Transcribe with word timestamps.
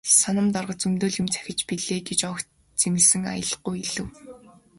"Соном 0.17 0.45
дарга 0.53 0.73
зөндөө 0.83 1.09
л 1.11 1.17
юм 1.21 1.27
захиж 1.35 1.59
байна 1.69 1.79
билээ" 1.85 2.01
гэж 2.09 2.19
огт 2.31 2.47
зэмлэсэн 2.79 3.21
аялгагүй 3.33 3.75
хэлэв. 3.81 4.07